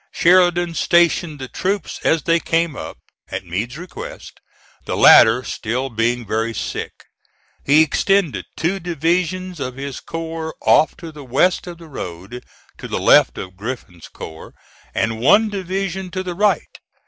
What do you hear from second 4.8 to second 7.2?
the latter still being very sick.